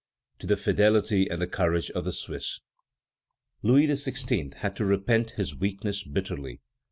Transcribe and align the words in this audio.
To 0.39 0.47
the 0.47 0.57
fidelity 0.57 1.29
and 1.29 1.47
courage 1.51 1.91
of 1.91 2.05
the 2.05 2.11
Swiss. 2.11 2.61
Louis 3.61 3.85
XVI. 3.85 4.55
had 4.55 4.75
to 4.77 4.83
repent 4.83 5.29
his 5.37 5.55
weakness 5.55 6.03
bitterly. 6.03 6.59